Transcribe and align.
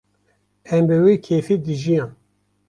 Em 0.75 0.81
bi 0.87 0.97
wê 1.03 1.15
kêfê 1.25 1.55
dijiyan 1.65 2.11